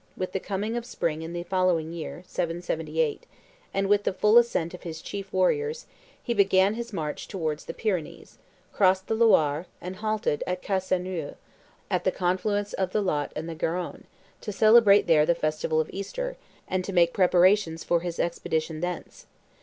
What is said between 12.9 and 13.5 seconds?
the Lot and